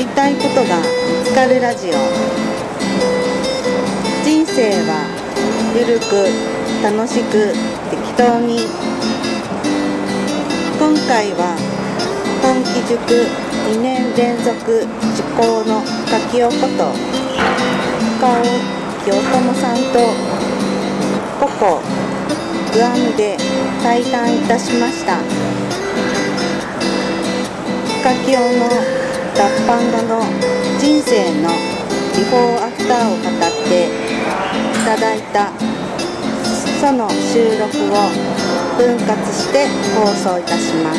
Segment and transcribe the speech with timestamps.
[0.00, 0.84] りたいことが見
[1.26, 1.92] つかるラジオ。
[4.24, 5.04] 人生は
[5.76, 6.24] ゆるく
[6.82, 7.52] 楽しく
[7.90, 8.64] 適当に。
[10.78, 11.52] 今回は
[12.40, 13.28] 本気塾
[13.76, 16.96] 2年連続受講の柿尾こと。
[18.16, 18.44] 深尾
[19.04, 20.00] 清友さんと
[21.38, 21.82] ココ
[22.72, 23.36] グアムで
[23.82, 25.18] 対談いたしました。
[28.00, 28.99] 深清の
[29.34, 30.22] 脱藩後の
[30.78, 31.50] 人生の
[32.16, 35.52] ビフォーアフターを語っていただいた
[36.80, 38.10] その収録を
[38.76, 40.98] 分割して放送いたします。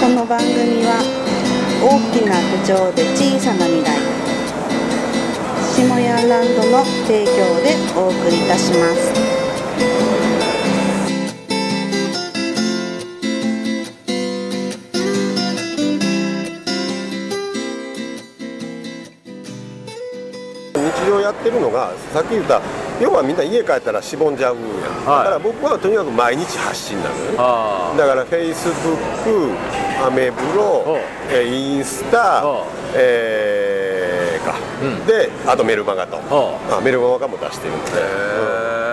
[0.00, 1.00] この番組は
[1.82, 3.98] 大きな手帳で小さな未来
[5.74, 7.30] 下屋ランドの提供
[7.62, 9.33] でお送りいたします。
[21.40, 22.60] ってるのがさっき言った
[23.00, 24.62] 要はみんな家帰ったらしぼんじゃうや。
[24.62, 24.64] ん、
[25.04, 25.24] はい。
[25.24, 27.24] だから僕はとにかく毎日発信なのよ。
[27.32, 30.98] ねあだからフェイスブックアメブロ
[31.44, 35.06] インスタおえーか、うん。
[35.06, 36.16] であとメルマガと。
[36.30, 38.83] おあメルマガも出してるんで、へえ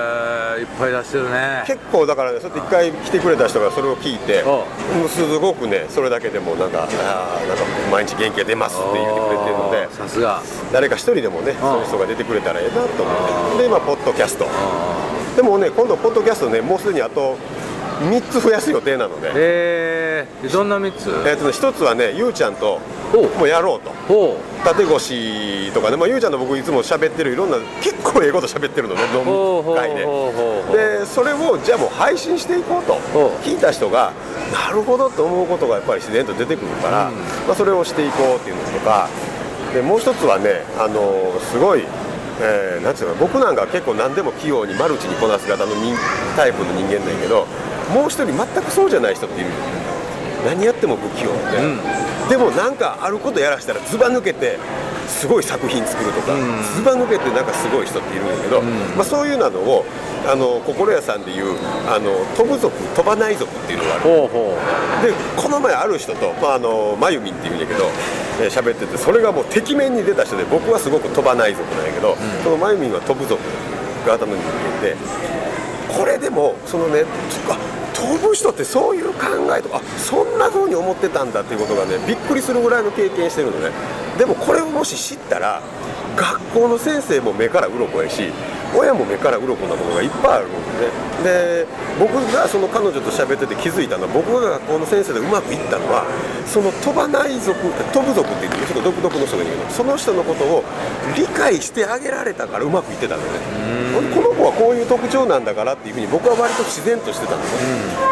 [0.62, 1.64] いっぱい出してるね。
[1.66, 10.42] 結構だからねそうやって一回来てくれた人がそれを聞いておもうすごくねそれだけでもなんかあーなんか毎日元気が出ますって言ってくれてるのでさすが。
[10.72, 13.64] 誰か一人でもねそういう人が出てくれたらええなと思って。
[13.64, 14.46] で今ポッドキャスト。
[14.48, 17.38] あでもね今度ポッドキャストねもうすでにあと
[18.02, 19.30] 3つ増やす予定なので。
[19.30, 21.10] ーえー、どんな3つ？
[21.28, 22.80] えっとね1つはねゆうちゃんと
[23.14, 23.92] おもうやろうと。
[24.08, 30.06] ほ縦越とかね、まあ、ゆうちゃんと僕いつも喋ってるいろんな結構ええこと喋ってるのね飲み会で。
[31.00, 32.94] でそれをじゃあもう配信していこうと。
[33.18, 34.14] お聞いた人が
[34.52, 37.16] なるほどと思うことがやっぱり自然と出てくるから、うん。
[37.48, 39.08] まあ、それをしていこうっていうのとか。
[39.74, 41.84] でもう一つはねあのすごい、
[42.42, 45.96] えーなんていうの僕なんか結構何でも器用にマルチにこなす型の人
[46.36, 47.48] タイプの人間だけど
[47.94, 49.50] もう一人全くそうじゃない人っている
[50.46, 52.30] 何やっても不器用で、うん。
[52.30, 54.58] でもなんかあることやらしたらずば抜けて
[55.08, 56.64] すごい作品作るとか、うん。
[56.76, 58.66] ずば抜けてなんかすごい人っているんだけど、ん。
[58.96, 59.86] まあ、そういうのを
[60.28, 61.58] あの心屋さんでいう
[61.88, 64.04] あの飛ぶ族飛ばない族っていうのがある。
[64.04, 64.58] ほうほ
[65.06, 67.86] でこの前ある人と、まあ、あのまゆみんっていうんだけど
[68.40, 73.40] えー喋、っててそれがもうてきめんに出た人で僕はすごく飛ばない族なんやけど、そのまゆみんは飛ぶ族
[74.08, 74.96] 型の人間で
[75.98, 77.04] これでもそのね
[77.50, 77.58] あ
[77.94, 83.72] 飛ぶ人ってそういう考えとかあそんな風に思ってたんだっていうことがねびっくりするぐらいの経験してるのね。
[84.18, 85.62] でもこれをもし知ったら
[86.16, 88.32] 学校の先生も目から鱗やし
[88.76, 91.68] 親も目から鱗なことがいっぱいあるのでで
[92.00, 96.06] 僕がその彼女と喋ってて気づいたのは僕が学校の先生でうまくいったのは
[96.46, 97.60] その飛ばない族
[97.94, 100.64] 飛ぶ族っていうちょっと独特の人がいるけどその人のことを
[101.16, 103.82] 理解してあげられたからうまくいってたのね。
[103.92, 107.46] この子はこういう特徴なんだからっていうふうに僕は割と自然としてたのね、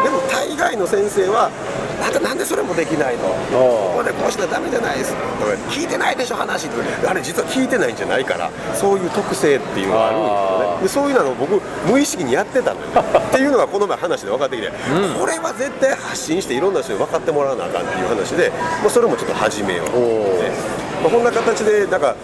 [0.04, 1.50] でも大概の先生は
[2.02, 3.24] あんたなんでそれもできないの？
[3.50, 11.10] ここでこうしたらダメじゃないですとか聞いてないでしょ話ってあれ実は聞いてないんじゃないからそういう特性っていうのがあるんですよね。
[11.10, 11.60] でそういうのを僕
[11.90, 12.86] 無意識にやってたのよ。
[12.96, 14.70] っていうのがこの前話で分かってきて、
[15.18, 18.50] これは絶対発信していろんな人に分かってもらわなあかんっていう話で、
[18.80, 20.50] まあ、それもちょっと始めようと思って、
[21.02, 22.14] まあ、こんな形でなんか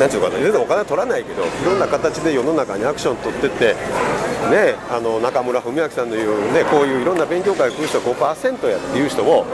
[0.00, 3.76] なんていうのかな全然お金は取らないけどいろんな形で世の中にアクション取ってって
[4.50, 9.44] ねあの中村文明さんの言うねこういういろんな勉強会来る人5%やっていう人を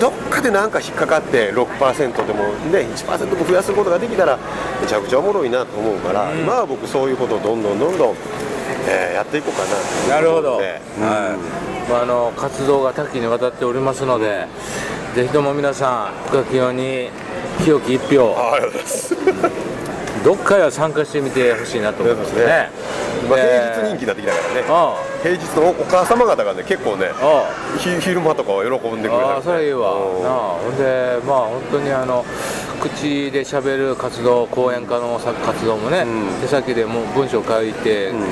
[0.00, 4.38] どっかでなんか引っかかって6%でもね1%も増やすことができたら
[4.80, 8.16] めちゃくちゃおもろいなと思うから、今は僕そういうことをどんどんどんどん、
[8.88, 10.76] えーやっていこうかなとなるほど、思っは
[11.86, 11.90] い。
[11.90, 14.46] まあ、あの活動が多岐にわたっておりますので、
[15.14, 17.08] ぜひとも皆さん深清に
[17.64, 18.34] 清き一票。
[18.36, 19.68] あありがとうございます
[20.24, 22.46] どっかへは参加してみてほしいなと思いますね。
[22.46, 22.70] ね。
[23.28, 24.64] まあ、で平日人気になってきたからね。
[24.68, 27.10] あ平日のお母様方がね結構ね
[28.00, 29.24] 昼間とかは喜んでくれたりね。
[29.24, 29.92] ああそれいいわ。
[29.94, 30.22] うん。
[30.22, 32.24] なあほんでまあ本当にあの
[32.80, 36.40] 口で喋る活動講演家のさ活動もね、うん。
[36.40, 38.22] 手先でもう文章書いて、ん。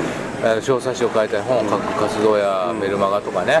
[0.43, 3.59] あの小冊子を書いたり本を書く活動やメルマガとかね、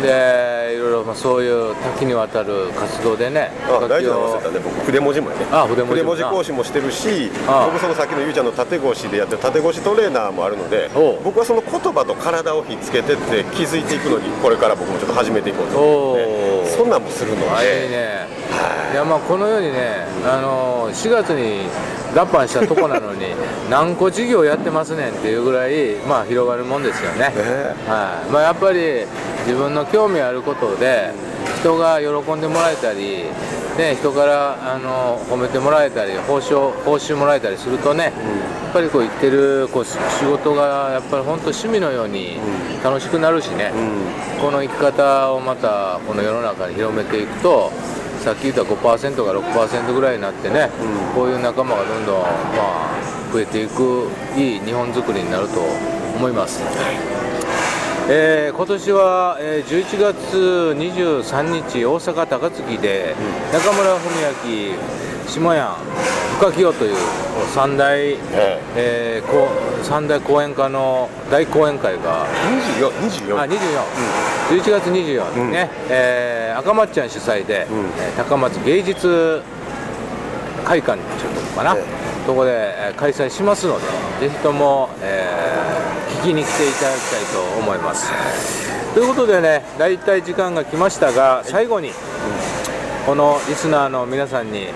[0.00, 0.47] で
[0.78, 5.46] いろいろまあそういう多岐にわたる活動でねあ大事なの忘れね僕筆文字もやね。
[5.50, 6.14] あ筆文字も。
[6.14, 10.90] な講師もしてるしあ僕そのさっきのゆうちゃんの縦腰でやってる縦腰トレーナーもあるので
[11.24, 18.37] 僕はその言葉と体をひっつけてって気づいていくのにこれから僕もちょっと始めていこうと思っておーそんなんもするのあいいでね
[18.92, 21.68] いやまあこのようにねあの4月に
[22.14, 23.26] 脱藩したとこなのに
[23.70, 27.18] 何個事業やってますねんっていうぐらいまあ広がるもんですよね。
[27.18, 27.34] ね
[27.86, 28.30] はい。
[28.30, 29.04] まあ、やっぱり
[29.46, 31.12] 自分の興味あることで
[31.60, 33.24] 人が喜んでもらえたり、
[33.76, 36.54] ね、人からあの褒めてもらえたり報酬
[36.84, 38.10] 報酬もらえたりするとね、や
[38.70, 42.38] っぱりこう言ってるこう仕事がやっぱり本当趣味のように
[42.82, 43.72] 楽しくなるしね、
[44.40, 47.72] この生き方をまたこの世の中に広めていくと
[48.28, 50.68] さっき言った5%が6%ぐらいになってね、
[51.14, 52.28] こういう仲間がどんどん、ま
[52.58, 55.60] あ、増えていくいい日本づくりになると
[56.14, 56.60] 思います。
[58.10, 60.36] えー今年は、えー11月
[60.76, 63.16] 23日大阪高槻で
[63.50, 65.76] 中村文明下山
[66.40, 66.96] 深清という
[67.54, 68.16] 三大、え
[68.76, 69.22] え。
[69.24, 69.48] ーこ
[69.80, 72.26] う三大講演家の大講演会が
[72.78, 73.38] 24、24。
[73.38, 73.56] あ24、
[74.50, 77.78] 11月24日ね、えー赤松ちゃん主催で、うん。
[78.00, 79.42] えー高松芸術
[80.64, 81.84] 会館っていうとこかな、え
[82.26, 83.78] そこで、えー開催しますの
[84.20, 88.10] でぜひとも、えー聞きに来ていただきたいと思います、
[88.92, 91.92] ということでね大体時間が来ましたが最後に、
[93.06, 94.66] このリスナーの皆さんに、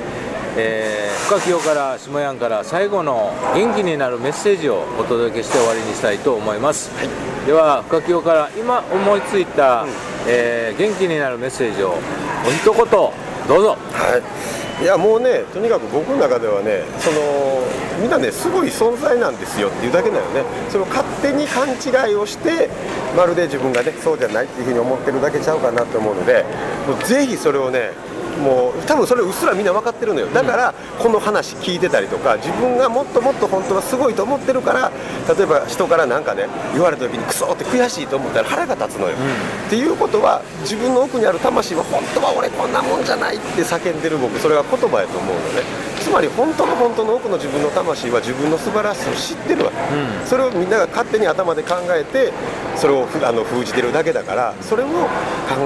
[0.57, 6.91] えー深清から下山から最後の元気になるメッセージをお届けして終わりにしたいと思います、
[7.47, 9.87] では深清から今思いついた、
[10.29, 11.95] えー元気になるメッセージを
[12.47, 12.85] お一言
[13.49, 13.77] どうぞ。
[13.93, 14.21] は
[14.81, 17.19] い、いやもうねとにかく僕の中ではねその
[18.01, 20.45] みんなねすごい存在なんですよっていうだけだよね。
[20.69, 22.69] それを勝手に勘違いをして
[23.17, 26.45] まるで自分がねそうじゃないっていうふうに思ってるだけちゃうかなと思うので
[26.87, 27.93] もうぜひそれをね
[28.43, 30.27] もう多分それうっすらみんな分かってるのよ。
[30.29, 34.91] だからこの話聞いてたりとか自分がもっともっと本当はすごいと思ってるから
[35.35, 39.17] 例えば人からなんかね言われた時にクソって悔しいと思ったら腹が立つのよ、
[39.67, 45.63] っていうことは自分の奥にある魂は本当は俺こんなもんじゃないって叫んでる僕それが言葉やと思うのね。
[46.03, 49.77] つまり本当の本当の奥の自分の魂は自分の素晴らしさを知ってるわけ、
[50.27, 52.33] それをみんなが勝手に頭で考えて
[52.75, 54.99] それをふあの封じてるだけだからそれを考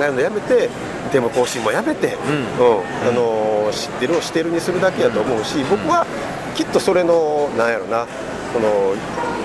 [0.02, 0.68] えるのやめて
[1.12, 3.08] デモ更新もやめて、うん。
[3.08, 6.06] あの知ってるをしてるにするだけやと思うし僕は
[6.54, 8.06] きっとそれのなんやろな
[8.52, 8.94] この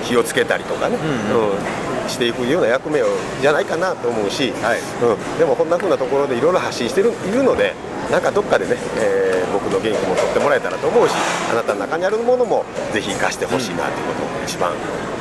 [0.04, 3.06] 気をつけたりとかね、うんしていくような役目を
[3.40, 4.80] じゃないかなと思うし、はい。
[4.80, 7.74] うん、でもこんな風なところでいろいろ発信してるいるので
[8.10, 11.14] なんかどっかでね、えー僕の元気も取ってもらえたらと思うし
[11.50, 14.72] あなたの中にあるものもぜひ生かしてほしいなということを一番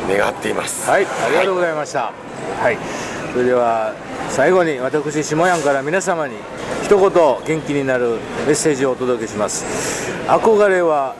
[0.08, 0.90] 願っています。
[0.90, 2.12] はい、ありがとうございました。
[2.62, 2.78] はい、
[3.34, 3.94] それでは
[4.30, 6.36] 最後に私下山から皆様に
[6.84, 10.12] 一言元気になるメッセージをお届けします。
[10.28, 11.16] 憧れは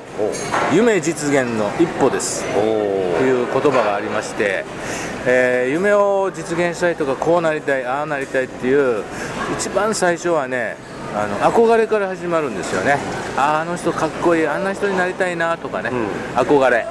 [0.74, 2.44] 夢実現の一歩です。
[2.58, 4.66] おという言葉がありまして、
[5.26, 9.04] えー夢を実現したいとかこうなりたいああなりたいっていう
[9.58, 10.76] 一番最初はね
[11.16, 12.98] あの憧れから始まるんですよね。
[13.38, 15.92] あああの人かっこいいあんな人になりたいなとかね、
[16.36, 16.86] 憧れ。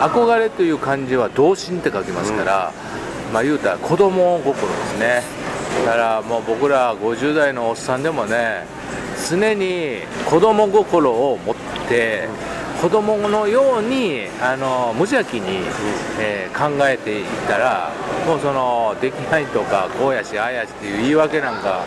[0.00, 2.72] 憧れという漢字は童心って書きますから、
[3.32, 5.22] まあ言うたら子供心ですね。
[5.86, 8.64] だからもう僕ら50代のおっさんでもね
[9.28, 11.54] 常に子供心を持っ
[11.88, 12.28] て
[12.82, 15.64] 子供のようにあの無邪気に、
[16.18, 17.90] えー考えていったら
[18.26, 21.86] もうそのできないとかこうやしああやしっていう言い訳なんか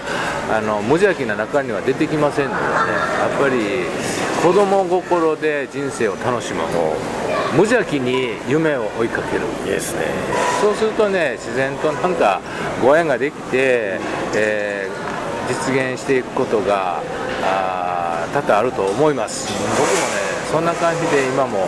[0.49, 2.69] あの無邪気な中には出てきませんのでね。
[3.19, 3.85] やっぱり
[4.41, 6.63] 子供心で人生を楽しむ
[7.55, 10.05] 無邪気に夢を追いかけるいいですね。
[10.61, 12.41] そうするとね自然となんか
[12.81, 13.99] ご縁ができて、
[14.35, 15.03] えー
[15.47, 17.01] 実現していくことが
[17.43, 19.93] あー多々あると思います僕もね
[20.51, 21.67] そんな感じで今も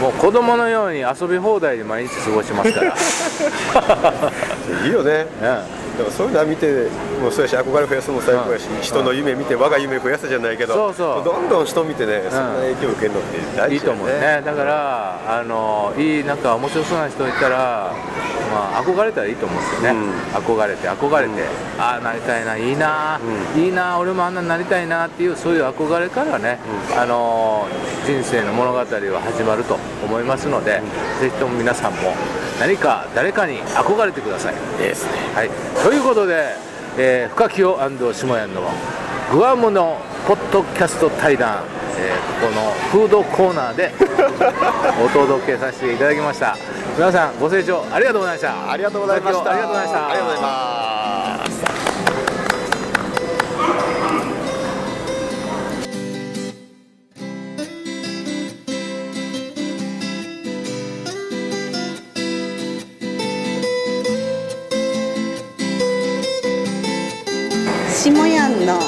[0.00, 2.94] もう子供のように遊び放題で毎日過ごしますから、
[4.86, 5.26] いいよね。
[5.42, 6.88] うんだからそういうのは見て
[7.20, 11.24] もうそうやし憧れ増やすのも最高やし、うん人の夢見て我が夢増やすじゃないけどそうそう。
[11.24, 14.42] どんどん人見てねそんな影響を受けるのって大いいと思うね。
[14.44, 17.94] だからあのいいなんか面白そうな人いたら、
[18.52, 20.12] まあ、憧れたらいいと思うんですよね、うん。
[20.38, 21.44] 憧れて憧れて、
[21.78, 23.18] ああなりたいないいな、
[23.56, 26.58] いいな俺もあんなになりたいなっていうそういう憧れからね、
[26.96, 27.66] あの
[28.04, 30.82] 人生の物語は始まると思いますので、
[31.20, 32.14] ぜひとも皆さんも
[32.60, 34.54] 何か誰かに憧れてください。
[34.78, 35.12] ですね。
[35.34, 35.50] はい、
[35.82, 36.54] ということで、
[36.98, 38.70] えー、深清下屋の
[39.32, 41.64] グアムのポッドキャスト対談、
[41.98, 43.90] えーここのフードコーナーで
[45.02, 46.56] お届けさせていただきました。
[46.96, 48.70] 皆さんご清聴ありがとうございました。
[48.70, 49.50] ありがとうございました。
[49.50, 50.08] ありがとうございました。
[50.08, 50.85] ありがとうございます
[68.06, 68.78] しもやんの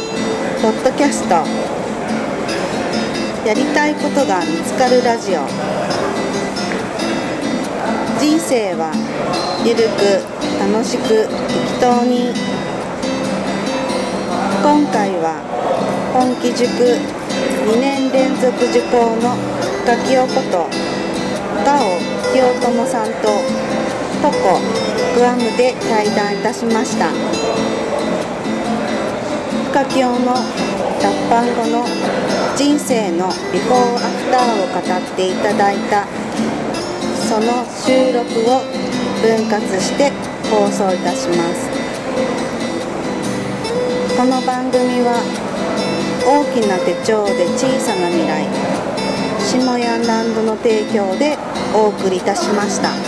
[0.63, 1.35] ポッドキャスト。
[3.45, 5.43] やりたいことが見つかるラジオ。
[8.21, 8.95] 人生は
[9.67, 10.23] ゆるく
[10.63, 12.31] 楽しく適当に。
[14.63, 15.43] 今回は
[16.15, 19.35] 本気塾2年連続受講の
[19.85, 20.71] ガキオこと
[21.67, 21.99] ガオ
[22.31, 23.43] 清友さんと
[24.23, 24.61] トコ
[25.19, 27.58] グアムで対談いたしました。
[29.79, 30.35] ガキオの
[31.01, 31.87] 脱藩後の
[32.57, 34.83] 人生のビフォーアフターを語っ
[35.15, 36.05] ていただいた
[37.29, 38.67] その収録を
[39.23, 40.11] 分割して
[40.51, 41.71] 放送いたします
[44.17, 45.23] この番組は
[46.27, 48.49] 大きな手帳で小さな未来
[49.47, 51.39] 下ヤンランドの提供で
[51.73, 53.08] お送りいたしました。